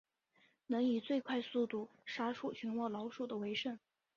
[0.65, 3.77] 能以最快速度杀除全窝老鼠的为胜。